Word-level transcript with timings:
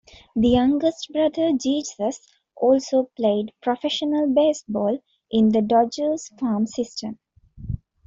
The 0.35 0.49
youngest 0.49 1.11
brother, 1.13 1.51
Jesus 1.55 2.21
also 2.55 3.11
played 3.15 3.53
professional 3.61 4.33
baseball 4.33 4.97
in 5.29 5.49
the 5.49 5.61
Dodgers 5.61 6.29
farm 6.39 6.65
system. 6.65 7.19